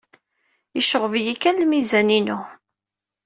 Yecɣeb-iyi 0.75 1.35
kan 1.41 1.57
lmizan-inu. 1.63 2.39